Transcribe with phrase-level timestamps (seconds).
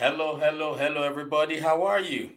[0.00, 1.60] Hello, hello, hello, everybody.
[1.60, 2.30] How are you?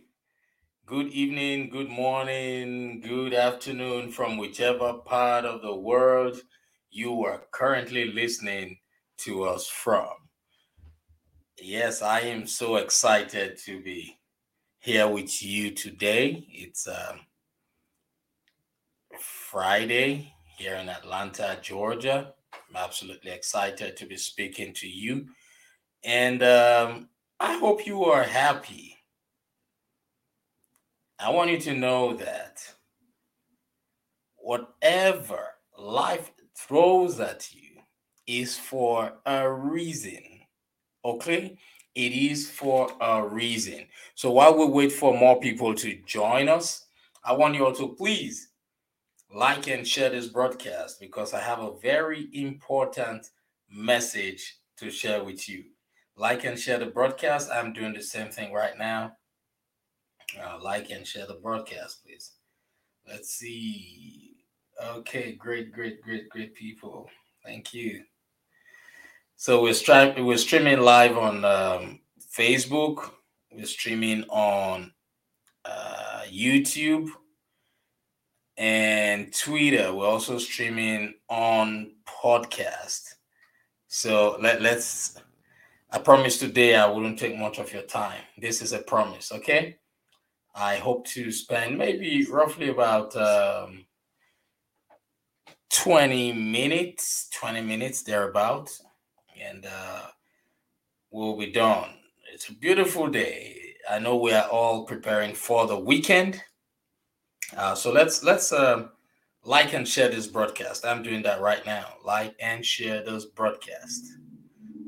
[0.86, 6.36] Good evening, good morning, good afternoon from whichever part of the world
[6.92, 8.80] you are currently listening
[9.20, 10.10] to us from.
[11.58, 14.20] Yes, I am so excited to be
[14.80, 16.46] here with you today.
[16.50, 17.22] It's um,
[19.18, 22.34] Friday here in Atlanta, Georgia.
[22.54, 25.28] I'm absolutely excited to be speaking to you.
[26.04, 27.08] And um,
[27.44, 28.96] I hope you are happy.
[31.20, 32.64] I want you to know that
[34.38, 37.82] whatever life throws at you
[38.28, 40.24] is for a reason.
[41.04, 41.58] Okay?
[41.96, 43.88] It is for a reason.
[44.16, 46.86] So while we wait for more people to join us,
[47.26, 48.52] I want you all to please
[49.36, 53.32] like and share this broadcast because I have a very important
[53.70, 55.66] message to share with you.
[56.16, 57.50] Like and share the broadcast.
[57.52, 59.18] I'm doing the same thing right now.
[60.42, 62.34] Uh, like and share the broadcast, please.
[63.08, 64.38] Let's see.
[64.84, 67.10] Okay, great, great, great, great people.
[67.44, 68.04] Thank you.
[69.36, 72.00] So we're, stri- we're streaming live on um,
[72.36, 73.12] Facebook.
[73.52, 74.94] We're streaming on
[75.66, 77.10] uh, YouTube
[78.58, 79.94] and Twitter.
[79.94, 83.16] We're also streaming on podcast.
[83.88, 85.20] So let, let's
[85.94, 88.20] I promise today I wouldn't take much of your time.
[88.40, 89.78] This is a promise, okay?
[90.56, 93.86] I hope to spend maybe roughly about um,
[95.70, 98.72] 20 minutes, 20 minutes thereabout,
[99.40, 100.08] and uh,
[101.12, 101.92] we'll be done.
[102.34, 103.76] It's a beautiful day.
[103.88, 106.42] I know we are all preparing for the weekend.
[107.56, 108.88] Uh, so let's let's uh,
[109.44, 110.88] like and share this broadcast.
[110.88, 111.86] I'm doing that right now.
[112.04, 114.08] Like and share this broadcast.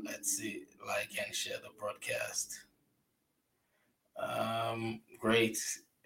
[0.04, 2.60] Let's see like and share the broadcast.
[4.22, 5.58] Um, great.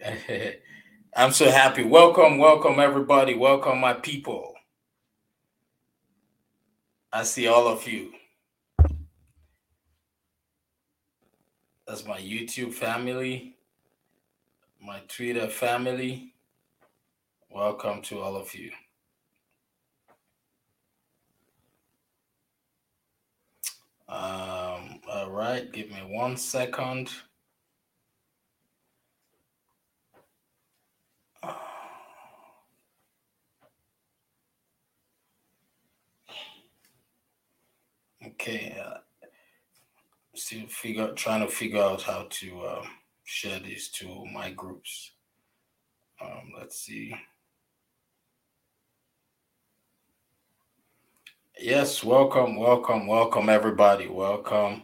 [1.15, 1.83] I'm so happy.
[1.83, 3.35] Welcome, welcome, everybody.
[3.35, 4.53] Welcome, my people.
[7.11, 8.11] I see all of you.
[11.87, 13.57] That's my YouTube family,
[14.79, 16.35] my Twitter family.
[17.49, 18.69] Welcome to all of you.
[24.07, 24.58] Um,
[25.11, 27.09] all right, give me one second.
[38.25, 38.97] Okay, uh,
[40.35, 42.87] still figure trying to figure out how to um,
[43.23, 45.11] share this to my groups.
[46.21, 47.15] Um, let's see.
[51.59, 54.07] Yes, welcome, welcome, welcome, everybody.
[54.07, 54.83] Welcome.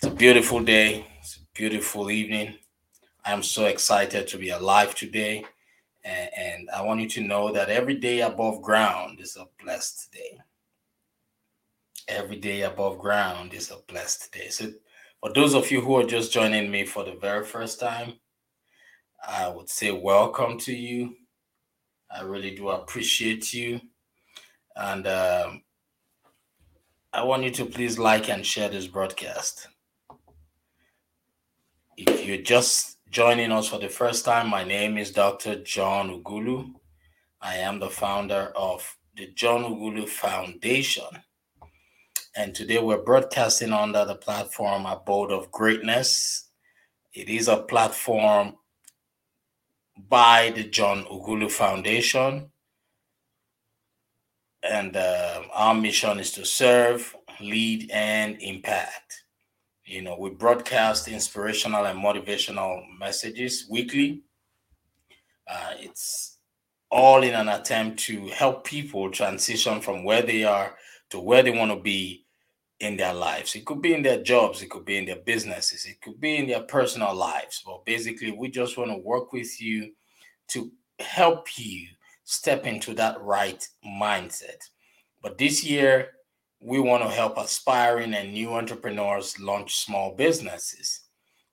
[0.00, 1.04] It's a beautiful day.
[1.18, 2.54] It's a beautiful evening.
[3.24, 5.44] I'm so excited to be alive today.
[6.04, 10.12] And, and I want you to know that every day above ground is a blessed
[10.12, 10.38] day.
[12.06, 14.50] Every day above ground is a blessed day.
[14.50, 14.70] So,
[15.20, 18.12] for those of you who are just joining me for the very first time,
[19.26, 21.16] I would say welcome to you.
[22.08, 23.80] I really do appreciate you.
[24.76, 25.62] And um,
[27.12, 29.66] I want you to please like and share this broadcast.
[32.00, 35.56] If you're just joining us for the first time, my name is Dr.
[35.64, 36.72] John Ughulu.
[37.40, 41.08] I am the founder of the John Ughulu Foundation.
[42.36, 46.50] And today we're broadcasting under the platform Abode of Greatness.
[47.14, 48.54] It is a platform
[50.08, 52.52] by the John Ughulu Foundation
[54.62, 59.24] and uh, our mission is to serve, lead, and impact.
[59.88, 64.20] You know, we broadcast inspirational and motivational messages weekly.
[65.50, 66.36] Uh, it's
[66.90, 70.76] all in an attempt to help people transition from where they are
[71.08, 72.26] to where they want to be
[72.80, 73.54] in their lives.
[73.54, 76.36] It could be in their jobs, it could be in their businesses, it could be
[76.36, 77.62] in their personal lives.
[77.64, 79.94] But basically, we just want to work with you
[80.48, 81.86] to help you
[82.24, 84.68] step into that right mindset.
[85.22, 86.10] But this year,
[86.60, 91.00] we want to help aspiring and new entrepreneurs launch small businesses.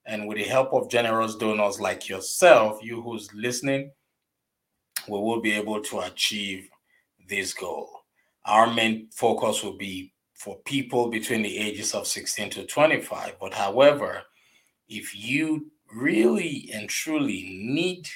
[0.05, 3.91] And with the help of generous donors like yourself, you who's listening,
[5.07, 6.69] we will be able to achieve
[7.27, 7.89] this goal.
[8.45, 13.37] Our main focus will be for people between the ages of 16 to 25.
[13.39, 14.23] But however,
[14.87, 18.07] if you really and truly need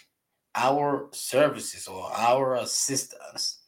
[0.56, 3.59] our services or our assistance,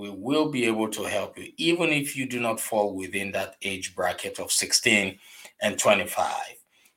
[0.00, 3.56] we will be able to help you, even if you do not fall within that
[3.62, 5.18] age bracket of 16
[5.60, 6.32] and 25.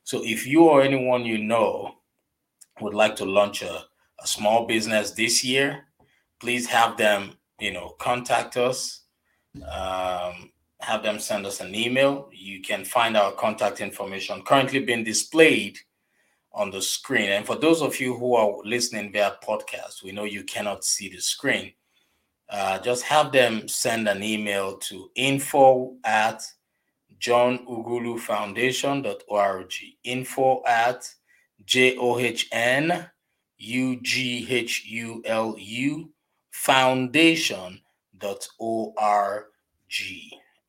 [0.04, 1.96] So if you or anyone you know
[2.80, 3.84] would like to launch a,
[4.22, 5.84] a small business this year,
[6.40, 9.02] please have them, you know, contact us.
[9.70, 12.28] Um, have them send us an email.
[12.32, 15.78] You can find our contact information currently being displayed
[16.52, 17.30] on the screen.
[17.30, 21.08] And for those of you who are listening via podcast, we know you cannot see
[21.08, 21.72] the screen.
[22.54, 26.40] Uh, just have them send an email to info at
[27.18, 28.16] johnughulu
[30.04, 31.08] Info at
[31.64, 33.10] J O H N
[33.58, 36.10] U G H U L U
[36.52, 37.80] foundation.org.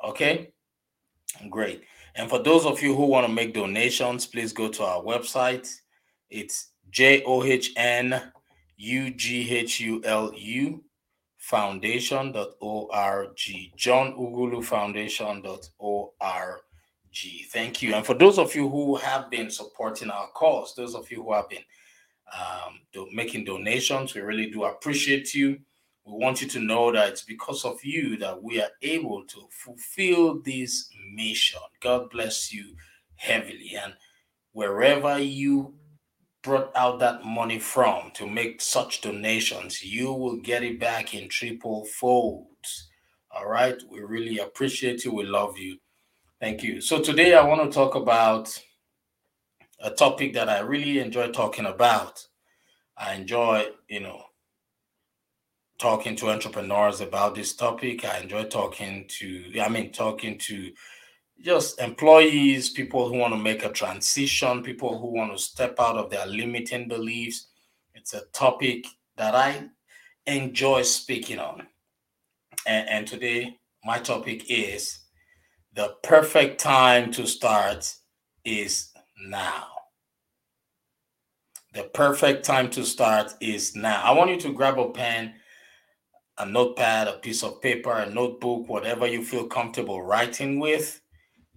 [0.04, 0.54] Okay,
[1.52, 1.84] great.
[2.16, 5.72] And for those of you who want to make donations, please go to our website.
[6.32, 8.32] It's J O H N
[8.78, 10.84] U G H U L U
[11.45, 13.38] foundation.org.
[13.75, 16.59] John Ughulu foundation.org.
[17.51, 17.94] Thank you.
[17.94, 21.33] And for those of you who have been supporting our cause, those of you who
[21.33, 21.63] have been
[22.33, 25.59] um, do, making donations, we really do appreciate you.
[26.06, 29.48] We want you to know that it's because of you that we are able to
[29.51, 31.62] fulfill this mission.
[31.80, 32.75] God bless you
[33.18, 33.77] heavily.
[33.81, 33.94] And
[34.53, 35.75] wherever you
[36.45, 41.27] brought out that money from to make such donations, you will get it back in
[41.27, 42.89] triple folds.
[43.31, 43.75] All right.
[43.89, 45.13] We really appreciate you.
[45.13, 45.80] We love you.
[46.39, 46.81] Thank you.
[46.81, 48.57] So today I want to talk about
[49.80, 52.25] a topic that I really enjoy talking about.
[52.95, 54.21] I enjoy, you know,
[55.80, 58.06] talking to entrepreneurs about this topic.
[58.06, 60.71] I enjoy talking to, I mean, talking to
[61.42, 65.98] just employees, people who want to make a transition, people who want to step out
[65.98, 67.48] of their limiting beliefs.
[67.94, 68.86] It's a topic
[69.18, 69.68] that I
[70.26, 71.68] enjoy speaking on.
[72.66, 75.00] And, and today, my topic is
[75.74, 77.94] the perfect time to start
[78.44, 78.92] is
[79.28, 79.68] now.
[81.74, 84.02] The perfect time to start is now.
[84.04, 85.34] I want you to grab a pen,
[86.38, 91.02] a notepad, a piece of paper, a notebook, whatever you feel comfortable writing with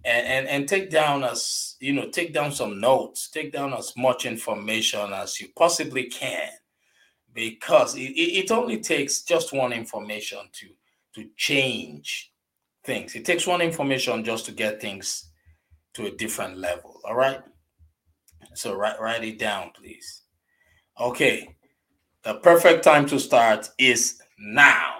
[0.05, 3.93] and, and and take down as you know take down some notes take down as
[3.97, 6.49] much information as you possibly can.
[7.33, 10.67] Because it, it only takes just one information to
[11.15, 12.31] to change
[12.83, 13.15] things.
[13.15, 15.29] It takes one information just to get things
[15.93, 17.01] to a different level.
[17.05, 17.41] All right?
[18.55, 20.23] So write write it down please.
[20.99, 21.55] Okay.
[22.23, 24.95] The perfect time to start is now.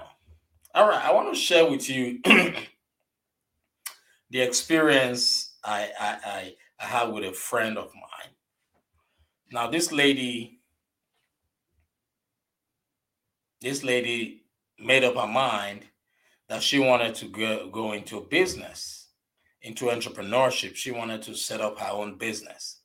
[0.74, 1.04] All right.
[1.04, 2.20] I want to share with you
[4.30, 8.34] the experience I, I, I, I had with a friend of mine.
[9.52, 10.60] Now, this lady,
[13.62, 14.44] this lady
[14.78, 15.86] made up her mind
[16.48, 19.08] that she wanted to go, go into business,
[19.62, 20.76] into entrepreneurship.
[20.76, 22.82] She wanted to set up her own business.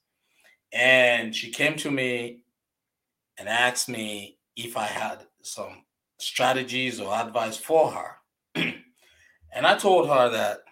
[0.73, 2.41] And she came to me
[3.39, 5.85] and asked me if I had some
[6.19, 8.17] strategies or advice for her.
[8.55, 10.64] and I told her that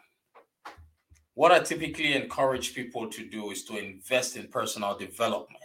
[1.34, 5.58] what I typically encourage people to do is to invest in personal development.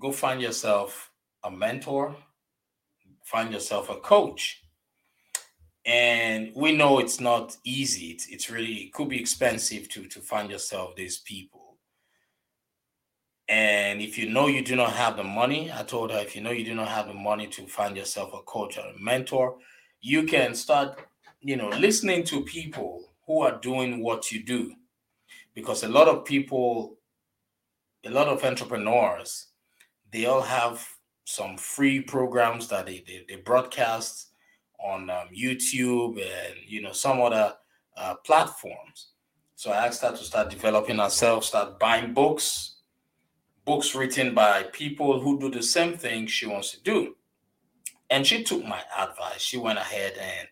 [0.00, 1.10] Go find yourself
[1.44, 2.16] a mentor,
[3.24, 4.64] find yourself a coach.
[5.84, 8.06] And we know it's not easy.
[8.06, 11.76] It's, it's really, it could be expensive to, to find yourself these people.
[13.48, 16.42] And if you know you do not have the money, I told her, if you
[16.42, 19.58] know you do not have the money to find yourself a coach or a mentor,
[20.00, 21.00] you can start,
[21.40, 24.74] you know, listening to people who are doing what you do.
[25.54, 26.98] Because a lot of people,
[28.04, 29.46] a lot of entrepreneurs,
[30.12, 30.86] they all have
[31.24, 34.32] some free programs that they, they, they broadcast
[34.78, 37.54] on um, YouTube and you know some other
[37.96, 39.12] uh, platforms.
[39.54, 42.76] So I asked her to start developing herself, start buying books,
[43.64, 47.16] books written by people who do the same thing she wants to do.
[48.10, 49.40] And she took my advice.
[49.40, 50.48] She went ahead and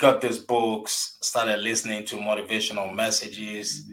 [0.00, 3.84] got these books, started listening to motivational messages,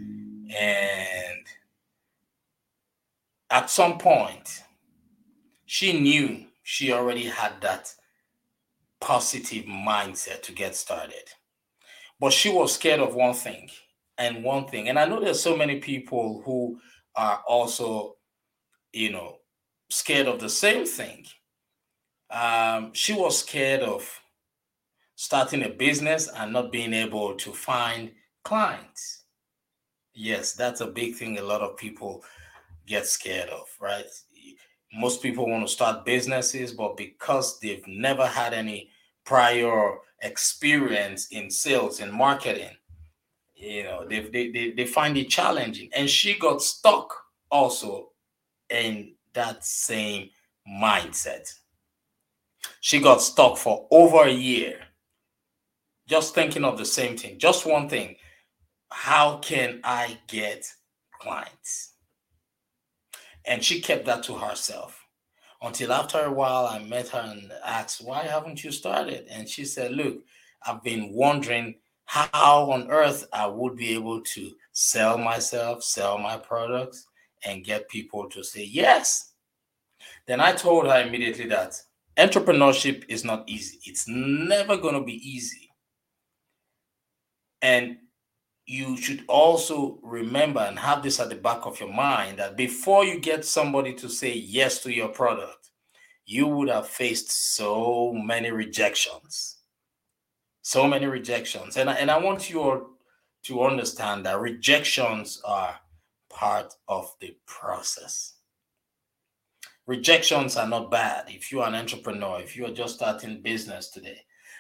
[0.58, 1.46] and
[3.50, 4.64] at some point,
[5.66, 7.94] she knew she already had that
[9.02, 11.30] positive mindset to get started.
[12.20, 13.70] But she was scared of one thing
[14.18, 14.90] and one thing.
[14.90, 16.80] And I know there's so many people who
[17.16, 18.16] are also,
[18.94, 19.38] you know,
[19.90, 21.26] scared of the same thing.
[22.32, 24.10] Um, she was scared of
[25.18, 28.12] starting a business and not being able to find
[28.44, 29.24] clients.
[30.14, 32.24] Yes, that's a big thing a lot of people
[32.86, 34.06] get scared of, right?
[34.94, 38.92] Most people want to start businesses, but because they've never had any
[39.26, 42.78] prior experience in sales and marketing,
[43.56, 45.90] you know, they, they, they, they find it challenging.
[45.96, 47.12] And she got stuck
[47.50, 48.12] also
[48.70, 50.30] in that same
[50.70, 51.52] mindset.
[52.82, 54.87] She got stuck for over a year,
[56.08, 58.16] just thinking of the same thing, just one thing.
[58.90, 60.66] How can I get
[61.20, 61.94] clients?
[63.46, 65.06] And she kept that to herself
[65.62, 69.28] until after a while I met her and asked, Why haven't you started?
[69.30, 70.20] And she said, Look,
[70.66, 76.38] I've been wondering how on earth I would be able to sell myself, sell my
[76.38, 77.06] products,
[77.46, 79.34] and get people to say yes.
[80.26, 81.82] Then I told her immediately that
[82.18, 83.80] entrepreneurship is not easy.
[83.86, 85.67] It's never going to be easy.
[87.62, 87.98] And
[88.66, 93.06] you should also remember and have this at the back of your mind that before
[93.06, 95.70] you get somebody to say yes to your product,
[96.26, 99.60] you would have faced so many rejections.
[100.62, 101.78] So many rejections.
[101.78, 102.90] And I, and I want you all
[103.44, 105.80] to understand that rejections are
[106.30, 108.34] part of the process.
[109.86, 111.26] Rejections are not bad.
[111.30, 114.20] If you are an entrepreneur, if you are just starting business today,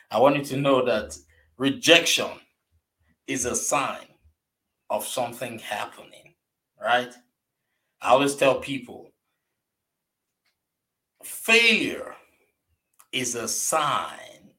[0.10, 1.18] I want you to know that
[1.58, 2.30] rejection
[3.27, 4.07] is a sign
[4.89, 6.34] of something happening,
[6.81, 7.13] right?
[8.01, 9.12] I always tell people
[11.24, 12.15] failure
[13.12, 14.51] is a sign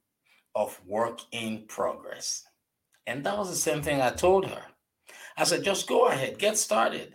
[0.55, 2.45] of work in progress.
[3.07, 4.63] And that was the same thing I told her.
[5.37, 7.15] I said, just go ahead, get started.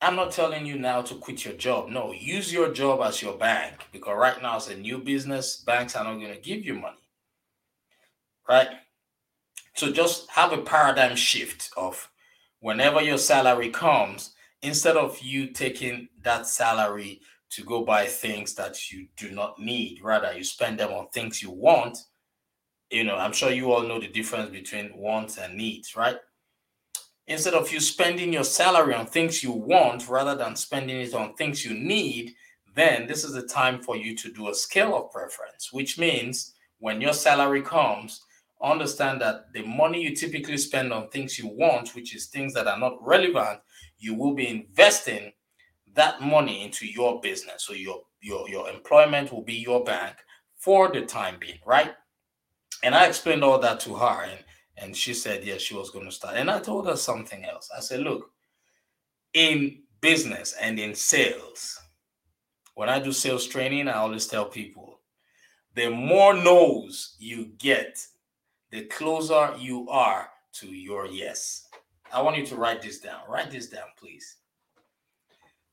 [0.00, 1.88] I'm not telling you now to quit your job.
[1.88, 5.96] No, use your job as your bank because right now, it's a new business, banks
[5.96, 7.10] are not going to give you money.
[8.48, 8.68] Right?
[9.78, 12.10] So just have a paradigm shift of
[12.58, 17.20] whenever your salary comes, instead of you taking that salary
[17.50, 21.44] to go buy things that you do not need, rather you spend them on things
[21.44, 21.96] you want.
[22.90, 26.16] You know, I'm sure you all know the difference between wants and needs, right?
[27.28, 31.34] Instead of you spending your salary on things you want rather than spending it on
[31.34, 32.34] things you need,
[32.74, 36.54] then this is the time for you to do a scale of preference, which means
[36.80, 38.22] when your salary comes,
[38.62, 42.66] understand that the money you typically spend on things you want, which is things that
[42.66, 43.60] are not relevant,
[43.98, 45.32] you will be investing
[45.94, 47.64] that money into your business.
[47.64, 50.16] So your your your employment will be your bank
[50.56, 51.92] for the time being, right?
[52.82, 54.38] And I explained all that to her, and
[54.76, 56.36] and she said yes, she was going to start.
[56.36, 57.68] And I told her something else.
[57.76, 58.30] I said, look,
[59.34, 61.78] in business and in sales,
[62.74, 65.00] when I do sales training, I always tell people
[65.74, 67.98] the more no's you get
[68.70, 71.68] the closer you are to your yes.
[72.12, 73.20] I want you to write this down.
[73.28, 74.36] Write this down, please.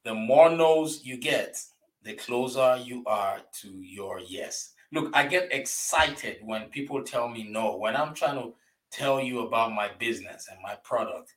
[0.04, 1.58] The more no's you get,
[2.04, 4.74] the closer you are to your yes.
[4.92, 8.54] Look, I get excited when people tell me no, when I'm trying to
[8.92, 11.34] tell you about my business and my product.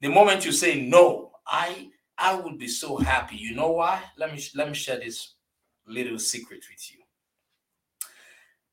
[0.00, 3.36] The moment you say no, I I would be so happy.
[3.36, 4.02] You know why?
[4.18, 5.34] Let me let me share this
[5.86, 6.99] little secret with you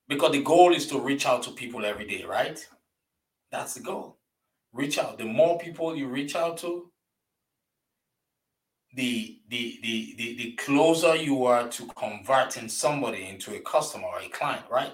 [0.08, 2.66] because the goal is to reach out to people every day, right?
[3.52, 4.18] That's the goal.
[4.74, 5.18] Reach out.
[5.18, 6.92] The more people you reach out to,
[8.94, 14.20] the the the the, the closer you are to converting somebody into a customer or
[14.20, 14.94] a client, right?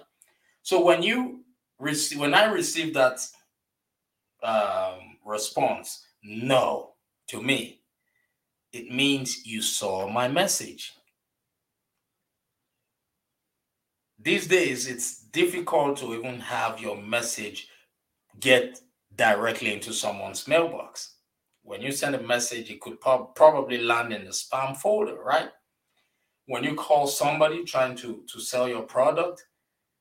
[0.62, 1.44] So when you
[1.80, 3.26] receive when I receive that
[4.44, 6.94] um, response, no,
[7.28, 7.82] to me,
[8.72, 10.94] it means you saw my message.
[14.24, 17.68] These days it's difficult to even have your message
[18.40, 18.80] get
[19.16, 21.16] directly into someone's mailbox.
[21.64, 25.50] When you send a message, it could probably land in the spam folder, right?
[26.46, 29.46] When you call somebody trying to, to sell your product,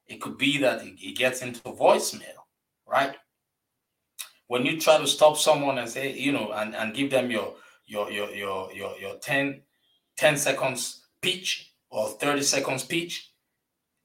[0.07, 2.47] it could be that it, it gets into voicemail,
[2.87, 3.15] right?
[4.49, 7.55] When you try to stop someone and say, you know, and, and give them your
[7.87, 9.63] your your your your, your 10,
[10.17, 13.32] 10 seconds pitch or 30 seconds pitch,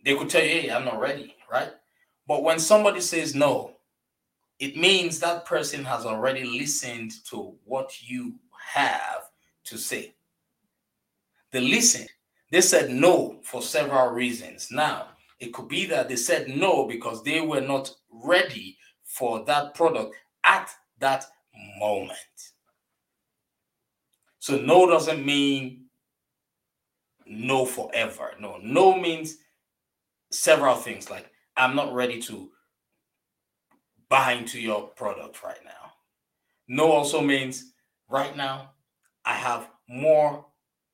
[0.07, 1.73] they could tell you, hey, I'm not ready, right?
[2.29, 3.73] But when somebody says no,
[4.57, 8.35] it means that person has already listened to what you
[8.73, 9.29] have
[9.65, 10.15] to say.
[11.51, 12.07] They listened.
[12.51, 14.69] They said no for several reasons.
[14.71, 15.07] Now,
[15.41, 20.15] it could be that they said no because they were not ready for that product
[20.45, 21.25] at that
[21.79, 22.13] moment.
[24.39, 25.87] So, no doesn't mean
[27.25, 28.31] no forever.
[28.39, 29.39] No, no means
[30.31, 32.49] several things like I'm not ready to
[34.09, 35.91] buy into your product right now.
[36.67, 37.73] No also means
[38.09, 38.71] right now
[39.25, 40.45] I have more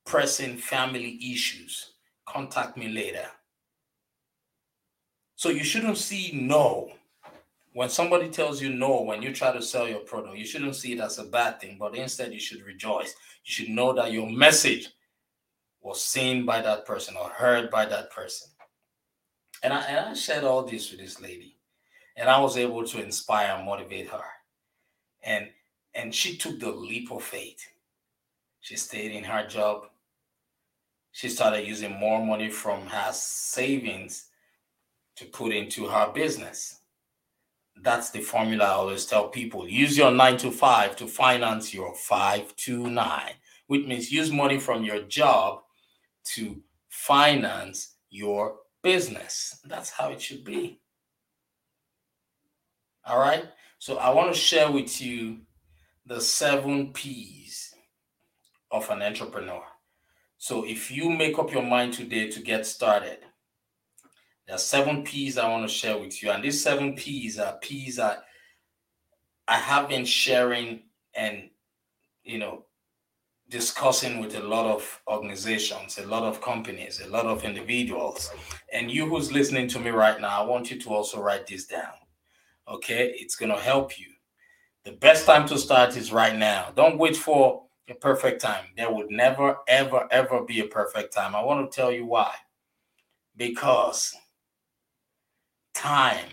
[0.06, 1.94] pressing family issues.
[2.25, 3.25] Contact me later.
[5.36, 6.92] So you shouldn't see no
[7.74, 10.94] when somebody tells you no when you try to sell your product, you shouldn't see
[10.94, 13.16] it as a bad thing, but instead you should rejoice.
[13.44, 14.90] You should know that your message
[15.82, 18.50] was seen by that person or heard by that person.
[19.63, 21.55] And I, and I shared all this with this lady,
[22.17, 24.24] and I was able to inspire and motivate her.
[25.24, 25.48] And
[25.96, 27.65] and she took the leap of faith.
[28.60, 29.88] She stayed in her job.
[31.12, 34.29] She started using more money from her savings
[35.15, 36.79] to put into her business.
[37.82, 39.67] That's the formula I always tell people.
[39.67, 43.34] Use your nine to five to finance your five to nine,
[43.67, 45.62] which means use money from your job
[46.36, 49.60] to finance your business.
[49.66, 50.80] That's how it should be.
[53.06, 53.46] All right.
[53.80, 55.40] So I want to share with you
[56.06, 57.74] the seven P's
[58.72, 59.63] of an entrepreneur.
[60.38, 63.20] So if you make up your mind today to get started,
[64.46, 66.32] there are seven P's I want to share with you.
[66.32, 68.25] And these seven P's are P's that
[69.48, 71.50] I have been sharing and,
[72.24, 72.66] you know,
[73.53, 78.31] discussing with a lot of organizations, a lot of companies, a lot of individuals.
[78.74, 81.65] And you who's listening to me right now, I want you to also write this
[81.67, 81.93] down.
[82.67, 83.13] Okay?
[83.15, 84.07] It's going to help you.
[84.86, 86.72] The best time to start is right now.
[86.75, 88.65] Don't wait for a perfect time.
[88.75, 91.36] There would never, ever, ever be a perfect time.
[91.36, 92.33] I want to tell you why.
[93.38, 94.15] Because
[95.75, 96.25] time,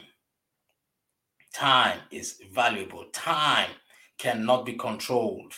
[1.52, 3.04] time is valuable.
[3.12, 3.72] Time
[4.16, 5.52] cannot be controlled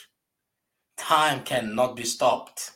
[1.03, 2.71] Time cannot be stopped.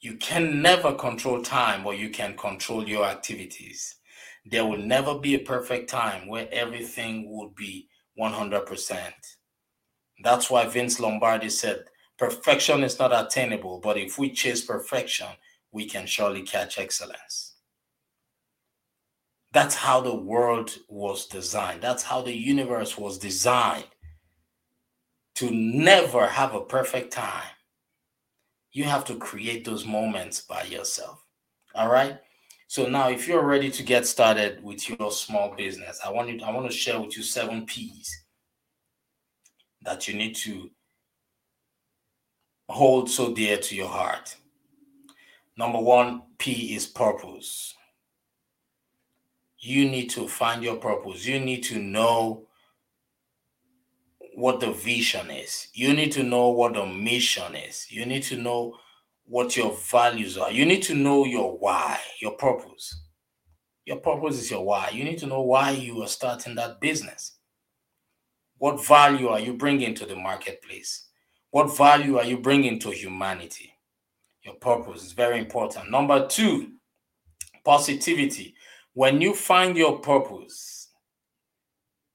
[0.00, 3.96] You can never control time, but you can control your activities.
[4.46, 9.12] There will never be a perfect time where everything would be 100%.
[10.24, 11.84] That's why Vince Lombardi said,
[12.16, 15.28] Perfection is not attainable, but if we chase perfection,
[15.70, 17.56] we can surely catch excellence.
[19.52, 21.82] That's how the world was designed.
[21.82, 23.84] That's how the universe was designed
[25.38, 27.46] to never have a perfect time.
[28.72, 31.24] You have to create those moments by yourself.
[31.76, 32.18] All right.
[32.66, 36.44] So now, if you're ready to get started with your small business, I want you,
[36.44, 38.24] I want to share with you seven P's
[39.82, 40.70] that you need to
[42.68, 44.34] hold so dear to your heart.
[45.56, 47.76] Number one P is purpose.
[49.60, 51.24] You need to find your purpose.
[51.24, 52.47] You need to know
[54.38, 55.66] what the vision is.
[55.74, 57.86] You need to know what the mission is.
[57.90, 58.76] You need to know
[59.24, 60.52] what your values are.
[60.52, 63.02] You need to know your why, your purpose.
[63.84, 64.90] Your purpose is your why.
[64.92, 67.38] You need to know why you are starting that business.
[68.58, 71.08] What value are you bringing to the marketplace?
[71.50, 73.72] What value are you bringing to humanity?
[74.44, 75.90] Your purpose is very important.
[75.90, 76.74] Number two,
[77.64, 78.54] positivity.
[78.94, 80.90] When you find your purpose,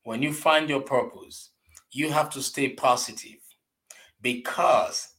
[0.04, 1.53] when you find your purpose,
[1.94, 3.40] you have to stay positive
[4.22, 5.10] because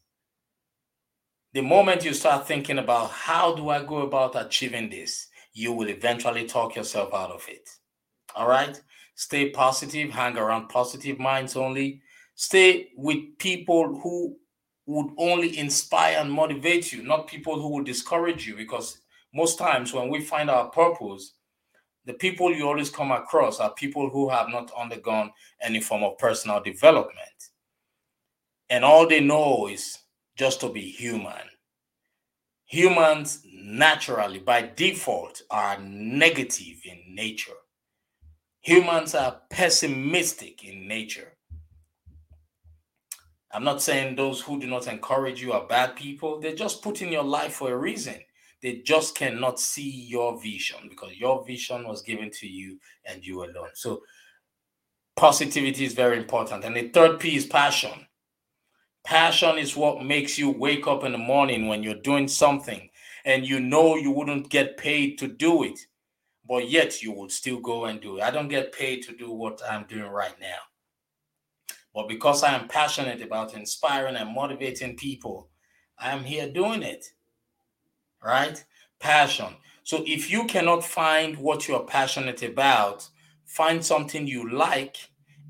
[1.52, 5.88] the moment you start thinking about how do I go about achieving this, you will
[5.88, 7.68] eventually talk yourself out of it.
[8.34, 8.80] All right?
[9.14, 12.02] Stay positive, hang around positive minds only.
[12.34, 14.37] Stay with people who
[14.87, 18.56] would only inspire and motivate you, not people who will discourage you.
[18.56, 18.98] Because
[19.32, 21.34] most times when we find our purpose,
[22.06, 25.30] the people you always come across are people who have not undergone
[25.62, 27.50] any form of personal development.
[28.68, 29.98] And all they know is
[30.36, 31.48] just to be human.
[32.66, 37.52] Humans naturally, by default, are negative in nature.
[38.60, 41.36] Humans are pessimistic in nature.
[43.52, 46.40] I'm not saying those who do not encourage you are bad people.
[46.40, 48.16] They're just put in your life for a reason.
[48.64, 53.44] They just cannot see your vision because your vision was given to you and you
[53.44, 53.68] alone.
[53.74, 54.00] So,
[55.16, 56.64] positivity is very important.
[56.64, 58.07] And the third P is passion.
[59.05, 62.88] Passion is what makes you wake up in the morning when you're doing something
[63.27, 65.79] and you know you wouldn't get paid to do it,
[66.48, 68.22] but yet you would still go and do it.
[68.22, 71.77] I don't get paid to do what I'm doing right now.
[71.94, 75.50] But because I am passionate about inspiring and motivating people,
[75.98, 77.05] I am here doing it
[78.24, 78.64] right?
[79.00, 79.54] Passion.
[79.84, 83.08] So if you cannot find what you're passionate about,
[83.44, 84.96] find something you like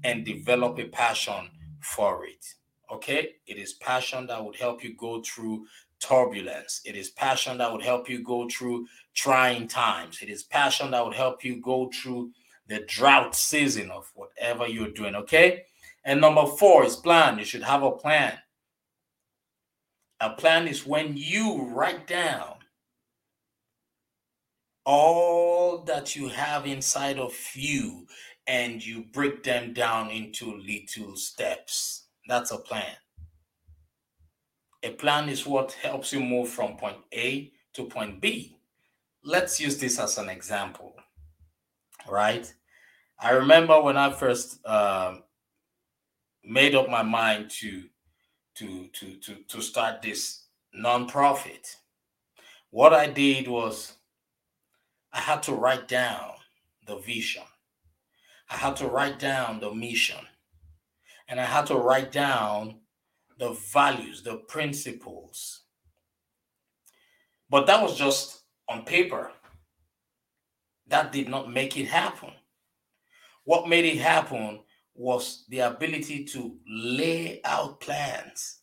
[0.02, 2.44] and develop a passion for it.
[2.92, 3.36] Okay?
[3.46, 5.66] It is passion that would help you go through
[6.00, 6.80] turbulence.
[6.84, 10.20] It is passion that would help you go through trying times.
[10.20, 12.32] It is passion that would help you go through
[12.66, 15.14] the drought season of whatever you're doing.
[15.14, 15.64] Okay?
[16.04, 17.38] And number four is plan.
[17.38, 18.38] You should have a plan.
[20.20, 22.53] A plan is when you write down
[24.84, 28.06] all that you have inside of you
[28.46, 32.06] and you break them down into little steps.
[32.28, 32.96] That's a plan.
[34.82, 38.58] A plan is what helps you move from point A to point B.
[39.24, 40.94] Let's use this as an example,
[42.06, 42.52] right?
[43.18, 45.16] I remember when I first uh,
[46.44, 47.84] made up my mind to
[48.56, 50.44] to to to to start this
[50.78, 51.76] nonprofit.
[52.70, 53.94] What I did was
[55.14, 56.32] I had to write down
[56.88, 57.44] the vision.
[58.50, 60.18] I had to write down the mission.
[61.28, 62.80] And I had to write down
[63.38, 65.62] the values, the principles.
[67.48, 69.30] But that was just on paper.
[70.88, 72.32] That did not make it happen.
[73.44, 74.60] What made it happen
[74.94, 78.62] was the ability to lay out plans.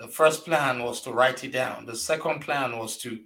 [0.00, 1.86] The first plan was to write it down.
[1.86, 3.20] The second plan was to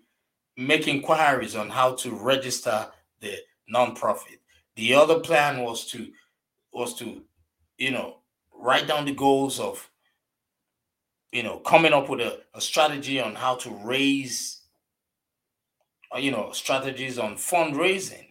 [0.59, 2.89] make inquiries on how to register
[3.21, 3.37] the
[3.73, 4.41] nonprofit.
[4.75, 6.09] The other plan was to
[6.73, 7.23] was to,
[7.79, 8.19] you know,
[8.53, 9.89] write down the goals of,
[11.33, 14.63] you know, coming up with a, a strategy on how to raise,
[16.15, 18.27] uh, you know, strategies on fundraising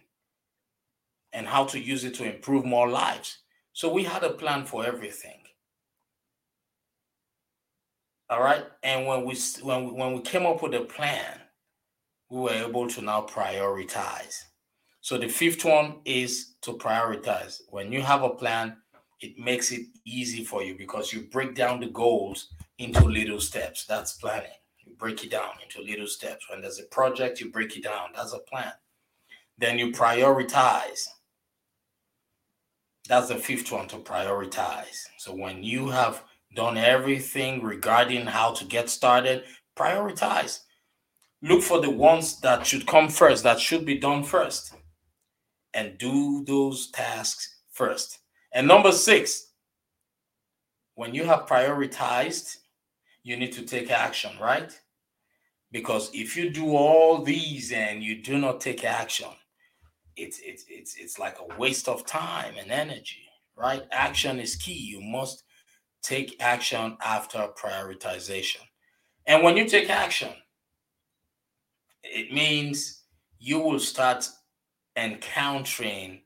[1.32, 3.38] and how to use it to improve more lives.
[3.72, 5.42] So we had a plan for everything.
[8.30, 11.40] All right, and when we when we, when we came up with a plan,
[12.30, 14.44] we were able to now prioritize.
[15.00, 17.60] So the fifth one is to prioritize.
[17.70, 18.76] When you have a plan,
[19.20, 23.84] it makes it easy for you because you break down the goals into little steps.
[23.86, 24.50] That's planning.
[24.84, 26.48] You break it down into little steps.
[26.50, 28.10] When there's a project, you break it down.
[28.14, 28.72] That's a plan.
[29.56, 31.08] Then you prioritize.
[33.08, 35.06] That's the fifth one to prioritize.
[35.16, 36.22] So when you have
[36.54, 39.44] done everything regarding how to get started,
[39.76, 40.60] prioritize.
[41.42, 44.74] Look for the ones that should come first, that should be done first,
[45.72, 48.18] and do those tasks first.
[48.52, 49.52] And number six,
[50.94, 52.56] when you have prioritized,
[53.22, 54.76] you need to take action, right?
[55.70, 59.28] Because if you do all these and you do not take action,
[60.16, 63.84] it's it's it's it's like a waste of time and energy, right?
[63.92, 64.72] Action is key.
[64.72, 65.44] You must
[66.02, 68.62] take action after prioritization.
[69.26, 70.30] And when you take action,
[72.02, 73.04] it means
[73.38, 74.28] you will start
[74.96, 76.22] encountering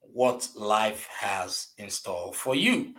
[0.00, 2.94] what life has in store for you.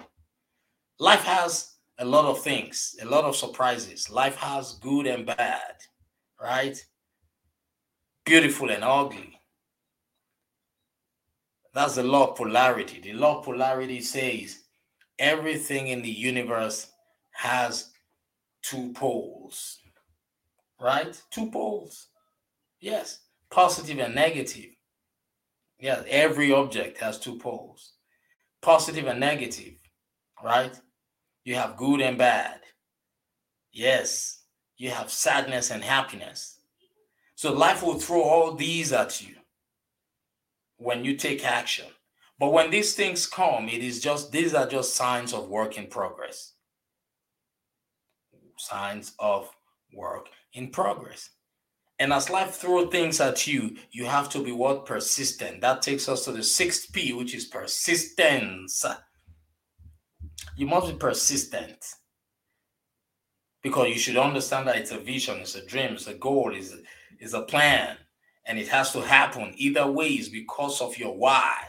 [1.00, 4.10] Life has a lot of things, a lot of surprises.
[4.10, 5.76] Life has good and bad,
[6.42, 6.78] right?
[8.26, 9.40] Beautiful and ugly.
[11.74, 13.02] That's the law of polarity.
[13.02, 14.64] The law of polarity says
[15.20, 16.88] everything in the universe
[17.34, 17.92] has
[18.62, 19.80] two poles,
[20.80, 21.22] right?
[21.32, 22.08] Two poles.
[22.80, 24.72] Yes, positive and negative.
[25.80, 27.96] Yes, every object has two poles
[28.66, 29.76] positive and negative,
[30.44, 30.76] right?
[31.44, 32.62] You have good and bad.
[33.72, 34.42] Yes,
[34.76, 36.60] you have sadness and happiness.
[37.36, 39.36] So life will throw all these at you
[40.78, 41.86] when you take action.
[42.40, 45.86] But when these things come, it is just these are just signs of work in
[45.86, 46.54] progress.
[48.58, 49.52] Signs of
[49.94, 51.30] work in progress.
[52.00, 54.86] And as life throws things at you, you have to be what?
[54.86, 55.62] Persistent.
[55.62, 58.86] That takes us to the sixth P, which is persistence.
[60.58, 61.86] You must be persistent.
[63.62, 66.76] Because you should understand that it's a vision, it's a dream, it's a goal, it's,
[67.20, 67.98] it's a plan.
[68.46, 71.64] And it has to happen either way ways because of your why.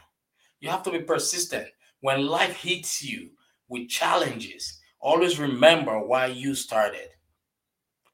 [0.60, 1.68] You have to be persistent.
[2.00, 3.30] When life hits you
[3.68, 7.08] with challenges, always remember why you started.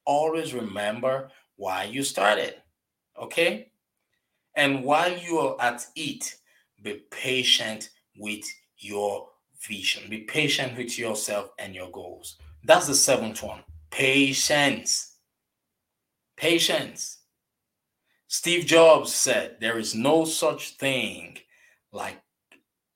[0.05, 2.55] Always remember why you started.
[3.21, 3.71] Okay?
[4.55, 6.35] And while you are at it,
[6.81, 8.43] be patient with
[8.77, 9.29] your
[9.67, 10.09] vision.
[10.09, 12.37] Be patient with yourself and your goals.
[12.63, 13.63] That's the seventh one.
[13.91, 15.17] Patience.
[16.37, 17.19] Patience.
[18.27, 21.37] Steve Jobs said there is no such thing
[21.91, 22.19] like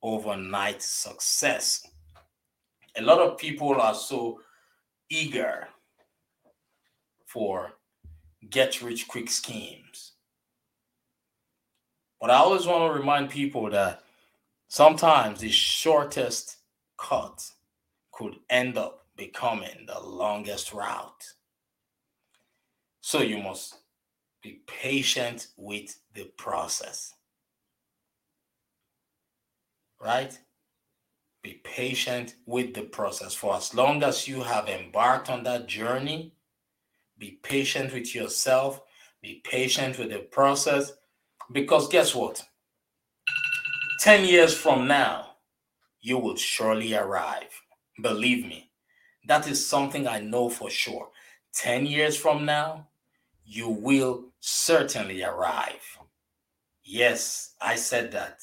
[0.02, 1.86] overnight success.
[2.98, 4.39] A lot of people are so
[5.10, 5.67] eager
[7.28, 7.76] for
[8.49, 10.13] get rich quick schemes.
[12.19, 14.03] But I always want to remind people that
[14.67, 16.57] sometimes the shortest
[16.97, 17.51] cut
[18.12, 21.33] could end up becoming the longest route.
[23.01, 23.75] So you must
[24.41, 27.13] be patient with the process.
[30.01, 30.38] Right?
[31.43, 33.33] Be patient with the process.
[33.33, 36.33] For as long as you have embarked on that journey,
[37.19, 38.82] be patient with yourself.
[39.21, 40.93] Be patient with the process.
[41.51, 42.43] Because guess what?
[44.01, 45.36] 10 years from now,
[46.01, 47.62] you will surely arrive.
[48.01, 48.69] Believe me,
[49.27, 51.10] that is something I know for sure.
[51.53, 52.88] 10 years from now,
[53.43, 55.97] you will certainly arrive.
[56.84, 58.41] Yes, I said that.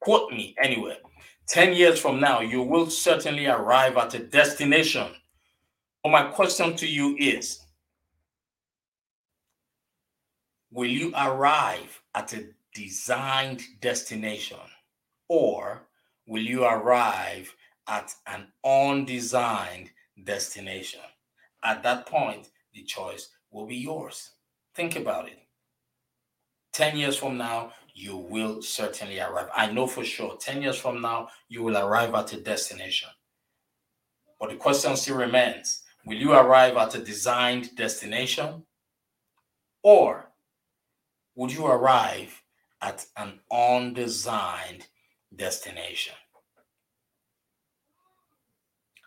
[0.00, 0.98] Quote me anyway.
[1.48, 5.08] 10 years from now, you will certainly arrive at a destination.
[6.02, 7.59] But my question to you is
[10.72, 14.58] Will you arrive at a designed destination
[15.28, 15.82] or
[16.26, 17.52] will you arrive
[17.88, 19.90] at an undesigned
[20.24, 21.00] destination?
[21.64, 24.30] At that point, the choice will be yours.
[24.74, 25.38] Think about it.
[26.72, 29.48] 10 years from now, you will certainly arrive.
[29.54, 33.08] I know for sure, 10 years from now, you will arrive at a destination.
[34.38, 38.62] But the question still remains will you arrive at a designed destination?
[39.82, 40.29] Or
[41.34, 42.42] would you arrive
[42.82, 44.86] at an undesigned
[45.34, 46.14] destination?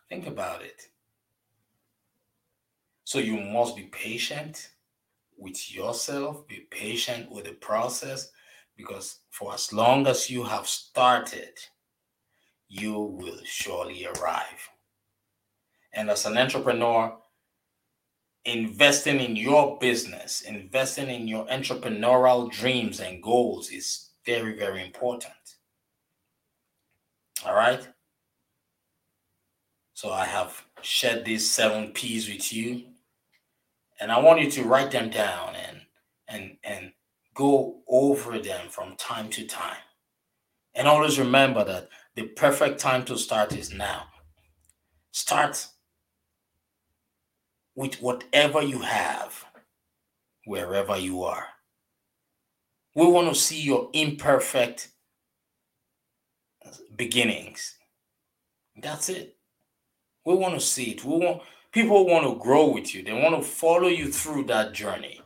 [0.09, 0.89] Think about it.
[3.03, 4.69] So you must be patient
[5.37, 8.31] with yourself, be patient with the process,
[8.77, 11.53] because for as long as you have started,
[12.69, 14.69] you will surely arrive.
[15.93, 17.15] And as an entrepreneur,
[18.45, 25.33] investing in your business, investing in your entrepreneurial dreams and goals is very, very important.
[27.45, 27.87] All right.
[29.93, 32.83] So I have shared these seven P's with you
[33.99, 35.81] and I want you to write them down and
[36.27, 36.91] and and
[37.33, 39.77] go over them from time to time.
[40.75, 44.07] And always remember that the perfect time to start is now.
[45.11, 45.67] Start
[47.75, 49.45] with whatever you have,
[50.45, 51.47] wherever you are.
[52.95, 54.89] We want to see your imperfect
[56.95, 57.75] beginnings.
[58.81, 59.37] That's it.
[60.25, 61.03] We want to see it.
[61.03, 61.41] We want
[61.73, 65.19] People want to grow with you, they want to follow you through that journey.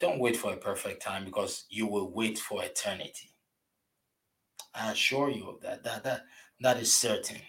[0.00, 3.34] Don't wait for a perfect time because you will wait for eternity.
[4.74, 5.84] I assure you of that.
[5.84, 6.22] That that
[6.60, 7.42] that is certain.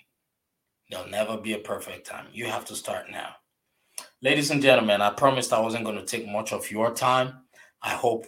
[0.89, 2.27] There'll never be a perfect time.
[2.33, 3.35] You have to start now.
[4.21, 7.35] Ladies and gentlemen, I promised I wasn't going to take much of your time.
[7.81, 8.25] I hope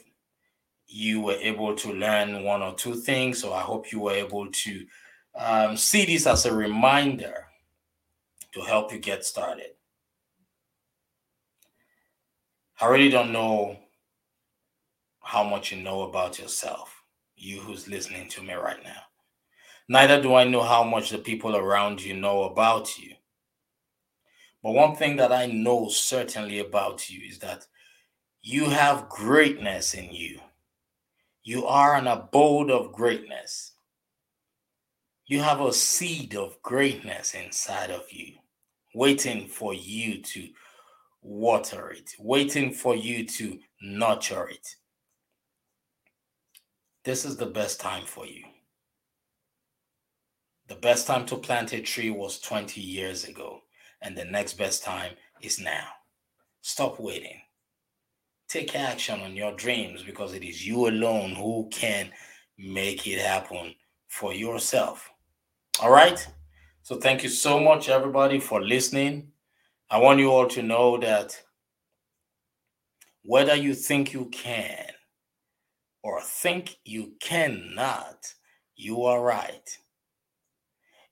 [0.88, 3.42] you were able to learn one or two things.
[3.42, 4.86] So I hope you were able to
[5.36, 7.48] um, see this as a reminder
[8.54, 9.72] to help you get started.
[12.80, 13.78] I really don't know
[15.22, 17.04] how much you know about yourself,
[17.36, 19.02] you who's listening to me right now.
[19.90, 23.16] Neither do I know how much the people around you know about you.
[24.64, 27.66] But one thing that I know certainly about you is that
[28.42, 30.40] you have greatness in you.
[31.44, 33.74] You are an abode of greatness.
[35.26, 38.34] You have a seed of greatness inside of you
[38.94, 40.50] waiting for you to
[41.22, 44.76] water it, waiting for you to nurture it.
[47.04, 48.44] This is the best time for you.
[50.68, 53.62] The best time to plant a tree was 20 years ago,
[54.02, 55.88] and the next best time is now.
[56.62, 57.42] Stop waiting.
[58.48, 62.12] Take action on your dreams because it is you alone who can
[62.58, 63.74] make it happen
[64.08, 65.10] for yourself.
[65.82, 66.26] All right?
[66.84, 69.32] So thank you so much, everybody, for listening.
[69.90, 71.42] I want you all to know that
[73.24, 74.88] whether you think you can
[76.04, 78.34] or think you cannot,
[78.76, 79.78] you are right.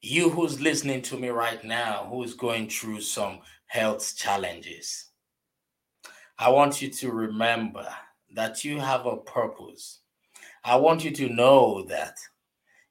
[0.01, 5.07] You who's listening to me right now, who is going through some health challenges,
[6.37, 7.85] I want you to remember
[8.33, 9.99] that you have a purpose.
[10.63, 12.17] I want you to know that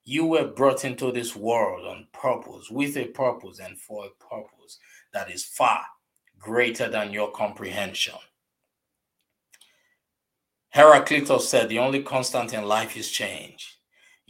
[0.05, 4.77] you were brought into this world on purpose, with a purpose, and for a purpose
[5.13, 5.83] that is far
[6.37, 8.15] greater than your comprehension.
[10.69, 13.78] Heraclitus said, The only constant in life is change.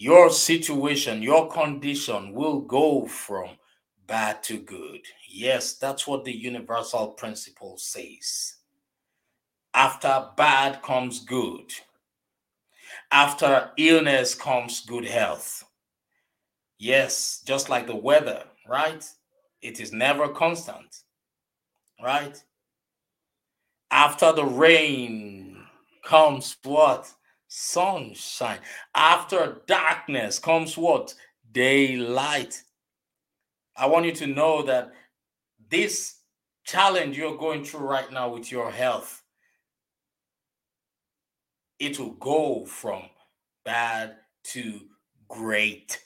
[0.02, 3.50] Your situation, your condition will go from
[4.08, 5.02] bad to good.
[5.28, 8.56] Yes, that's what the universal principle says.
[9.74, 11.74] After bad comes good.
[13.12, 15.66] After illness comes good health.
[16.78, 19.06] Yes, just like the weather, right?
[19.62, 20.96] It is never constant,
[22.02, 22.42] right?
[23.92, 25.58] After the rain
[26.06, 27.12] comes what?
[27.50, 28.60] Sunshine.
[28.96, 31.14] After darkness comes what?
[31.52, 32.64] Daylight.
[33.76, 34.94] I want you to know that
[35.70, 36.20] this
[36.64, 39.24] challenge you're going through right now with your health,
[41.80, 43.04] it will go from
[43.66, 44.82] bad to
[45.28, 46.00] great.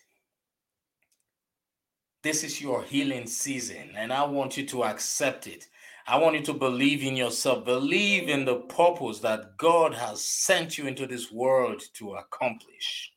[2.21, 5.67] This is your healing season, and I want you to accept it.
[6.05, 10.77] I want you to believe in yourself, believe in the purpose that God has sent
[10.77, 13.13] you into this world to accomplish.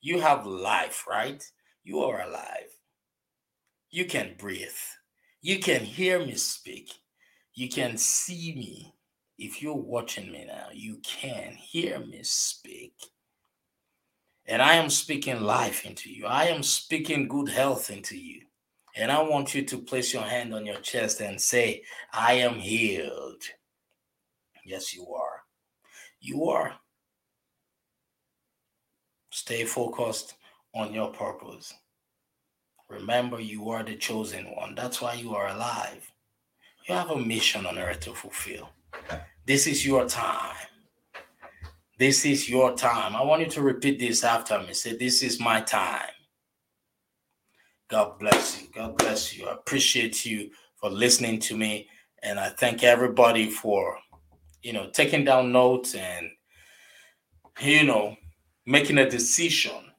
[0.00, 1.44] You have life, right?
[1.82, 2.70] You are alive.
[3.90, 4.68] You can breathe.
[5.42, 6.92] You can hear me speak.
[7.54, 8.94] You can see me.
[9.36, 12.94] If you're watching me now, you can hear me speak.
[14.46, 16.26] And I am speaking life into you.
[16.26, 18.42] I am speaking good health into you.
[18.96, 22.54] And I want you to place your hand on your chest and say, I am
[22.54, 23.42] healed.
[24.64, 25.42] Yes, you are.
[26.20, 26.74] You are.
[29.30, 30.34] Stay focused
[30.74, 31.74] on your purpose.
[32.88, 34.74] Remember, you are the chosen one.
[34.74, 36.08] That's why you are alive.
[36.88, 38.70] You have a mission on earth to fulfill.
[39.46, 40.54] This is your time.
[41.98, 43.16] This is your time.
[43.16, 44.72] I want you to repeat this after me.
[44.72, 46.13] Say, This is my time.
[47.88, 48.68] God bless you.
[48.74, 49.46] God bless you.
[49.46, 51.88] I appreciate you for listening to me.
[52.22, 53.98] And I thank everybody for,
[54.62, 56.28] you know, taking down notes and,
[57.60, 58.16] you know,
[58.66, 59.92] making a decision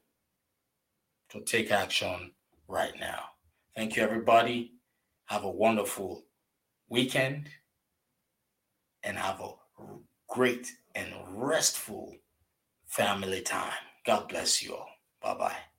[1.30, 2.32] to take action
[2.68, 3.26] right now.
[3.76, 4.74] Thank you, everybody.
[5.26, 6.24] Have a wonderful
[6.90, 7.50] weekend
[9.04, 9.52] and have a
[10.30, 12.16] great and restful
[12.88, 13.74] family time.
[14.06, 14.90] God bless you all.
[15.22, 15.75] Bye bye.